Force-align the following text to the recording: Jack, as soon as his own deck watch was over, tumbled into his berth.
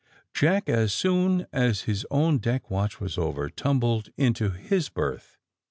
Jack, 0.33 0.67
as 0.67 0.91
soon 0.91 1.45
as 1.53 1.81
his 1.81 2.07
own 2.09 2.39
deck 2.39 2.71
watch 2.71 2.99
was 2.99 3.19
over, 3.19 3.51
tumbled 3.51 4.09
into 4.17 4.49
his 4.49 4.89
berth. 4.89 5.37